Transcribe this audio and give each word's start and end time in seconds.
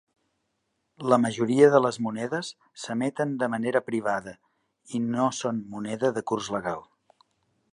La 1.11 1.17
majoria 1.25 1.67
de 1.75 1.81
les 1.85 1.99
monedes 2.05 2.49
s'emeten 2.85 3.35
de 3.43 3.49
manera 3.55 3.83
privada 3.91 4.33
i 4.99 5.03
no 5.17 5.29
són 5.43 5.61
moneda 5.75 6.13
de 6.17 6.25
curs 6.33 6.49
legal. 6.57 6.83